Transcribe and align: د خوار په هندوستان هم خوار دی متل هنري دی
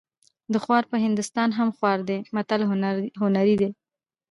د 0.53 0.55
خوار 0.63 0.83
په 0.91 0.95
هندوستان 1.05 1.49
هم 1.57 1.69
خوار 1.77 1.99
دی 2.09 2.19
متل 2.35 2.61
هنري 3.21 3.55
دی 3.61 3.69